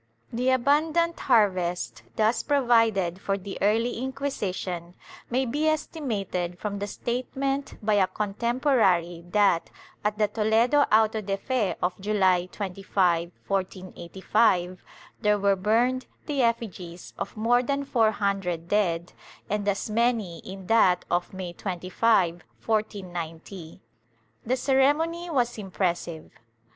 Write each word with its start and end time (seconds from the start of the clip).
'* 0.21 0.33
The 0.33 0.49
abundant 0.49 1.19
harvest 1.19 2.01
thus 2.15 2.41
provided 2.41 3.21
for 3.21 3.37
the 3.37 3.59
early 3.61 3.99
Inquisition 3.99 4.95
may 5.29 5.45
be 5.45 5.67
estimated 5.67 6.57
from 6.57 6.79
the 6.79 6.87
statement 6.87 7.75
by 7.85 7.93
a 8.01 8.07
contemporary 8.07 9.23
that, 9.29 9.69
at 10.03 10.17
the 10.17 10.27
Toledo 10.27 10.87
auto 10.91 11.21
de 11.21 11.37
fe 11.37 11.75
of 11.83 11.93
July 11.99 12.47
25, 12.47 13.31
1485, 13.47 14.83
there 15.21 15.37
were 15.37 15.55
burned 15.55 16.07
the 16.25 16.41
effigies 16.41 17.13
of 17.19 17.37
more 17.37 17.61
than 17.61 17.85
four 17.85 18.09
hundred 18.09 18.67
dead 18.69 19.13
and 19.51 19.67
as 19.67 19.87
many 19.87 20.39
in 20.39 20.65
that 20.65 21.05
of 21.11 21.31
May 21.31 21.53
25, 21.53 22.41
1490. 22.65 23.79
The 24.47 24.57
ceremony 24.57 25.29
was 25.29 25.59
impressive. 25.59 26.31